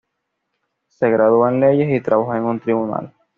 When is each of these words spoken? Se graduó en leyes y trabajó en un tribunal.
Se 0.87 1.11
graduó 1.11 1.47
en 1.47 1.59
leyes 1.59 1.91
y 1.95 2.01
trabajó 2.01 2.33
en 2.33 2.43
un 2.45 2.59
tribunal. 2.59 3.13